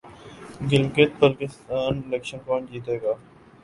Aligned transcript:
Gilgit 0.69 1.11
Baltistan 1.19 1.93
election 2.05 2.37
کون 2.45 2.61
جیتےگا 2.71 3.13